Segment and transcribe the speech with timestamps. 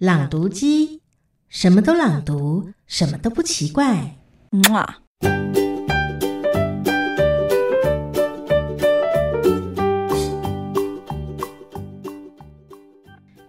[0.00, 1.02] 朗读机，
[1.50, 4.16] 什么都朗读，什么都不奇怪。
[4.70, 5.00] 哇！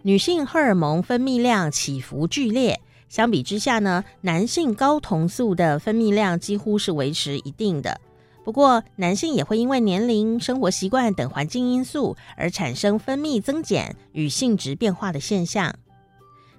[0.01, 8.01] 女性荷尔蒙分泌量起伏剧烈，相比之下呢，男性睾酮素的分泌量几乎是维持一定的。
[8.43, 15.73] 不过，男性也会因为年龄、生活习惯等环境因素而产生分泌增减与性质变化的现象。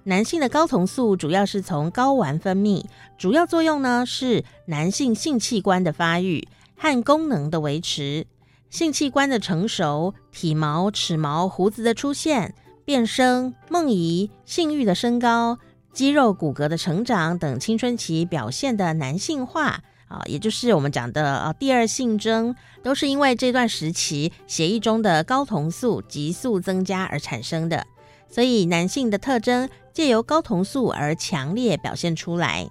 [0.05, 2.83] 男性的睾酮素主要是从睾丸分泌，
[3.17, 8.27] 主要作用呢是男性性器官的发育和功能的维持，
[8.69, 12.53] 性器官的成熟、体毛、齿毛、胡子的出现。
[12.85, 15.57] 变声、梦遗、性欲的升高、
[15.93, 27.87] 肌肉骨骼的成长等青春期表现的男性化啊，也就是我们讲的啊第二性征，都是因为这段时期血液中的睾酮素急速增加而产生的。
[28.33, 32.67] 所以男性的特征借由睾酮素而强烈表现出来。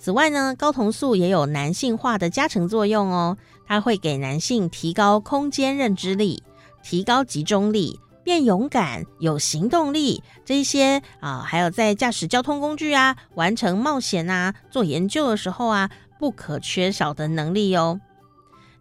[0.00, 6.42] 此外呢，睾酮素也有男性化的加成作用哦，它会给男性提高空间认知力，
[6.82, 8.00] 提高集中力。
[8.24, 18.00] 变勇敢、有行动力，这些啊，还有在驾驶交通工具啊、完成冒险啊、做研究的时候啊，不可缺少的能力哦。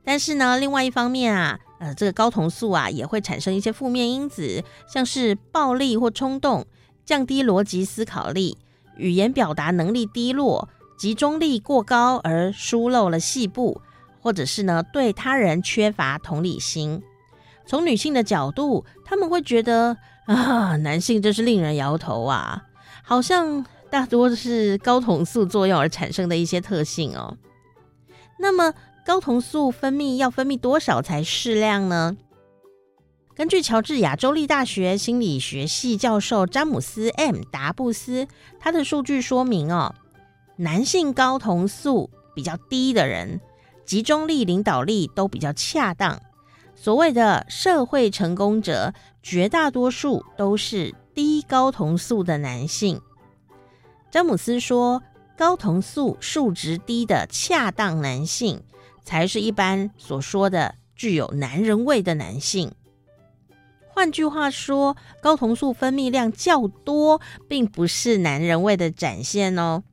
[0.06, 6.66] 但是呢，另外一方面啊，呃，这个睾酮素啊，也会产生一些负面因子，像是暴力或冲动、
[7.04, 8.58] 降低逻辑思考力、
[8.96, 13.82] 语言表达能力低落、集中力过高而疏漏了细部，
[14.22, 17.04] 或者是呢，对他人缺乏同理心。
[17.66, 22.64] 从女性的角度，她们会觉得啊，男性真是令人摇头啊，
[23.04, 27.36] 好像大多是睾酮素作用而产生的一些特性哦。
[28.40, 28.74] 那么，
[29.06, 32.16] 睾酮素分泌要分泌多少才适量呢？
[33.36, 38.28] 根据乔治亚州立大学心理学系教授詹姆斯 ·M· 达布斯
[38.60, 39.94] 他的数据说明哦，
[40.56, 43.42] 男性睾酮素比较低的人，
[43.86, 46.22] 集中力、领导力都比较恰当。
[46.76, 53.02] 所谓的社会成功者，绝大多数都是低睾酮素的男性。
[54.10, 55.02] 詹姆斯说，
[55.38, 58.62] 睾酮素数值低的恰当男性，
[59.04, 62.72] 才是一般所说的具有男人味的男性。
[63.88, 69.84] 换句话说，睾酮素分泌量较多，并不是男人味的展现哦。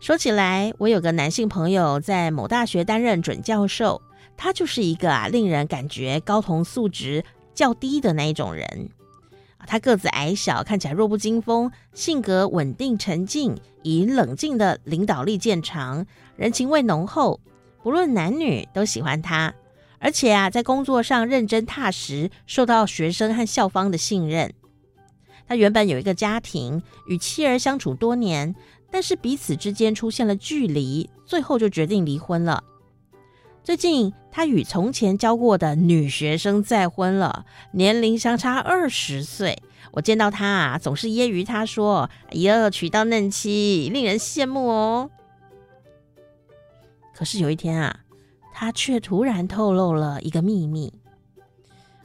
[0.00, 4.00] 说起来，我有个男性朋友在某大学担任准教授。
[4.34, 7.22] 他就是一个啊，令人感觉睾酮素值
[7.54, 8.88] 较低的那一种人。
[9.66, 17.38] 他个子矮小，看起来弱不禁风，性格稳定沉静，以冷静的领导力见长，人情味浓厚，
[17.82, 19.54] 不论男女都喜欢他。
[19.98, 24.52] 而且啊，在工作上认真踏实，受到学生和校方的信任。
[25.46, 28.54] 他原本有一个家庭，与妻儿相处多年，
[28.90, 32.64] 但是彼此之间出现了距离，最后就决定离婚了。
[33.62, 39.62] 最近，他与从前教过的女学生再婚了，年龄相差二十岁。
[39.92, 45.10] 我见到他啊，总是揶揄他说：“哎呀，娶到嫩妻，令人羡慕哦。”
[47.14, 48.00] 可是有一天啊，
[48.52, 50.92] 他却突然透露了一个秘密。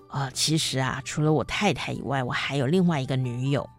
[0.09, 3.69] 啊，其实啊，除了我太太以外，我还有另外一个女友。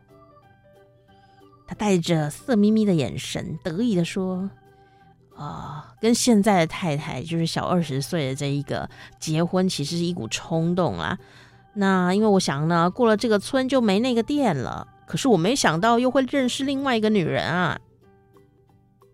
[1.66, 4.48] 他带着色眯眯的眼神，得意地说。
[5.34, 8.90] 啊、跟现在的太太就是小二十岁的这一个
[9.20, 11.16] 结婚，其实是一股冲动啊。
[11.74, 14.88] 那因为我想呢，过了这个村就没那个店了。
[15.06, 17.78] 可是我没想到又会认识另外一个女人啊。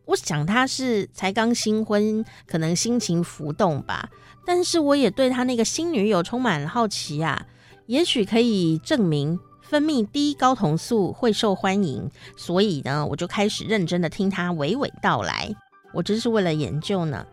[0.06, 4.08] 我想他是才刚新婚，可能心情浮动吧。
[4.46, 7.46] 但是我也对他那个新女友充满了好奇啊。
[7.86, 15.54] 也许可以证明分泌低睾酮素会受欢迎，所以呢，我就开始认真的听他娓娓道来。
[15.92, 17.26] 我真是为了研究呢。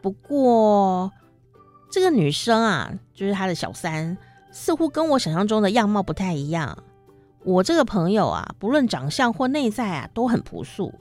[0.00, 1.10] 不过，
[1.90, 4.16] 这个女生啊，就是她的小三，
[4.50, 6.76] 似乎跟我想象中的样貌不太一样。
[7.44, 10.92] 我这个朋友啊，不论长相或内在啊，都很朴素。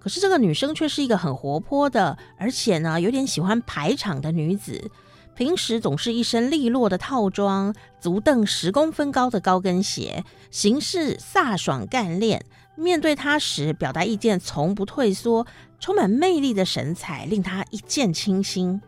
[0.00, 4.90] 可是这个女生却是一个很活泼的，而且呢，有点喜欢排场的女子。
[5.36, 12.44] 平时总是一身利落的套装，足蹬十公分高的高跟鞋，行事飒爽干练。
[12.74, 15.46] 面对她时，表达意见从不退缩。
[15.78, 18.82] 充满魅力的神采令他一见倾心。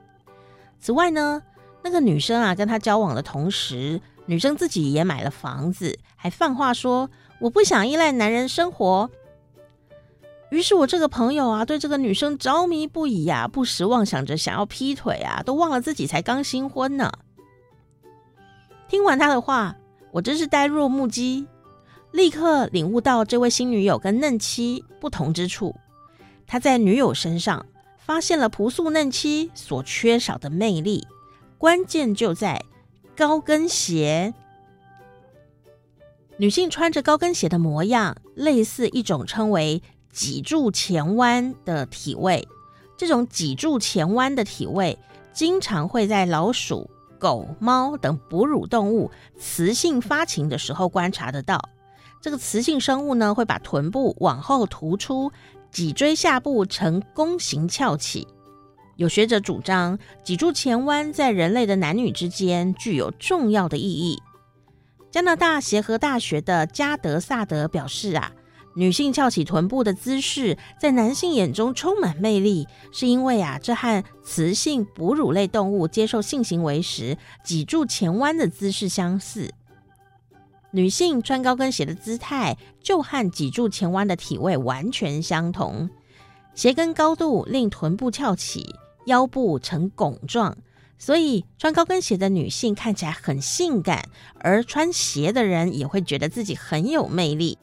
[0.78, 1.42] 此外呢，
[1.82, 7.08] 那个女生啊，跟他交往的同时，女生自己也买了房子，还放话说
[7.40, 9.10] ：“我不想依赖男人生活。”
[10.52, 17.10] 于是，我这个朋友啊，对这个女生着迷不已呀，不时妄想着想要劈腿啊，都忘了自己才刚新婚呢。
[18.86, 19.74] 听完他的话，
[20.10, 21.46] 我真是呆若木鸡。
[22.10, 25.74] 立刻领悟到这位新女友跟嫩妻不同之处。
[26.46, 27.64] 他在女友身上
[27.96, 31.06] 发现了朴素嫩妻所缺少的魅力，
[31.56, 32.62] 关键就在
[33.16, 34.34] 高跟鞋。
[36.36, 39.82] 女性穿着高跟鞋的模样，类似一种称为
[40.12, 42.46] 脊柱前弯的体位。
[42.96, 44.96] 这种脊柱前弯的体位，
[45.32, 46.88] 经常会在老鼠、
[47.18, 51.60] 狗、猫等哺乳动物雌性发情的时候观察得到。
[52.20, 55.32] 这个雌性生物呢，会把臀部往后突出，
[55.72, 58.28] 脊椎下部呈弓形翘起。
[58.96, 64.22] 有学者主张，脊柱前弯在人类的男女之间具有重要的意义。
[65.10, 68.30] 加拿大协和大学的加德萨德表示啊。
[68.74, 79.52] 女性翘起臀部的姿势，在男性眼中充满魅力，是因为啊，这和雌性哺乳类动物接受性行为时脊柱前弯的姿势相似。
[80.70, 85.90] 女性穿高跟鞋的姿态就和脊柱前弯的体位完全相同，
[86.54, 88.74] 鞋跟高度令臀部翘起，
[89.04, 90.56] 腰部呈拱状，
[90.96, 94.08] 所以穿高跟鞋的女性看起来很性感，
[94.40, 97.58] 而穿鞋的人也会觉得自己很有魅力。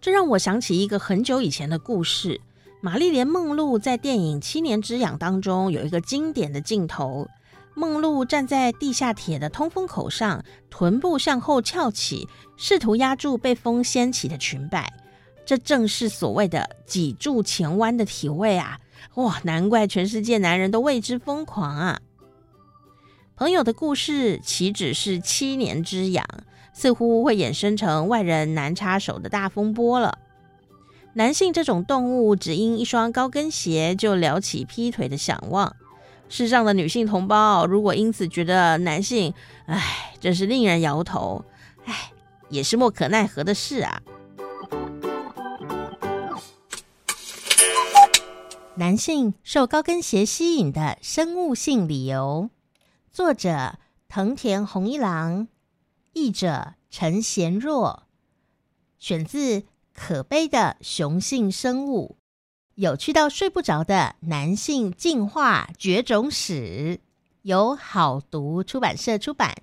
[0.00, 2.40] 这让我想起一个很久以前的故事。
[2.80, 7.28] 玛丽莲·梦露在电影《七年之痒》当中有一个经典的镜头：
[7.74, 12.26] 梦露站在地下铁的通风口上，臀部向后翘起，
[12.56, 14.90] 试图压住被风掀起的裙摆。
[15.44, 18.78] 这正是所谓的脊柱前弯的体位啊！
[19.16, 22.00] 哇，难怪全世界男人都为之疯狂啊！
[23.36, 26.24] 朋友的故事岂止是七年之痒？
[26.80, 30.18] 似乎会衍生成外人难插手的大风波了。
[31.12, 35.76] 男性这种动物，只因一双高跟鞋就撩起劈腿的想望。
[36.30, 39.34] 世上的女性同胞，如果因此觉得男性，
[39.66, 41.44] 唉，真是令人摇头，
[41.84, 42.12] 唉，
[42.48, 44.00] 也是莫可奈何的事啊。
[48.76, 52.48] 男性受高跟鞋吸引的生物性理由，
[53.12, 53.74] 作者
[54.08, 55.48] 藤田弘一郎。
[56.12, 58.02] 译者陈贤若，
[58.98, 59.60] 选自
[59.94, 62.16] 《可悲的雄性生物：
[62.74, 66.98] 有趣到睡不着的男性进化绝种史》，
[67.42, 69.54] 由好读出版社出版。